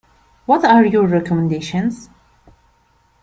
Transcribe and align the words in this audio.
What 0.47 0.65
are 0.65 0.83
your 0.83 1.05
recommendations? 1.05 2.09